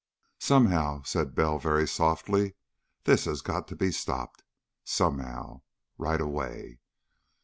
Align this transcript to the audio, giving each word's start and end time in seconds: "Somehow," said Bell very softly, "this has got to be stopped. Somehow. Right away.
"Somehow," 0.39 1.03
said 1.03 1.35
Bell 1.35 1.59
very 1.59 1.87
softly, 1.87 2.55
"this 3.03 3.25
has 3.25 3.43
got 3.43 3.67
to 3.67 3.75
be 3.75 3.91
stopped. 3.91 4.41
Somehow. 4.83 5.61
Right 5.99 6.19
away. 6.19 6.79